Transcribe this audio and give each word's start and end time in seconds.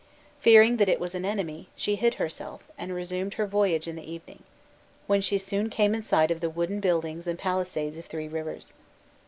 Fearing 0.39 0.77
that 0.77 0.89
it 0.89 0.99
was 0.99 1.13
an 1.13 1.25
enemy, 1.25 1.69
she 1.75 1.95
hid 1.95 2.15
herself, 2.15 2.63
and 2.75 2.91
resumed 2.95 3.35
her 3.35 3.45
voyage 3.45 3.87
in 3.87 3.95
the 3.95 4.11
evening, 4.11 4.41
when 5.05 5.21
she 5.21 5.37
soon 5.37 5.69
came 5.69 5.93
in 5.93 6.01
sight 6.01 6.31
of 6.31 6.39
the 6.39 6.49
wooden 6.49 6.79
buildings 6.79 7.27
and 7.27 7.37
palisades 7.37 7.99
of 7.99 8.05
Three 8.07 8.27
Rivers. 8.27 8.73